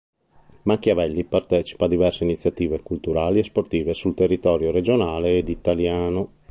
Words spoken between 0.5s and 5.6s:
Machiavelli” partecipa a diverse iniziative culturali e sportive sul territorio regionale ed